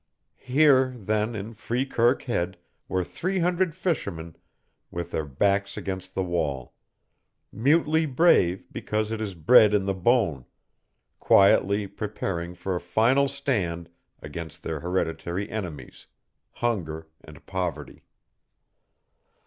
[0.39, 2.57] Here, then, in Freekirk Head
[2.87, 4.35] were three hundred fishermen
[4.89, 6.73] with their backs against the wall
[7.51, 10.45] mutely brave because it is bred in the bone
[11.19, 13.91] quietly preparing for a final stand
[14.23, 16.07] against their hereditary enemies,
[16.53, 18.01] hunger and poverty.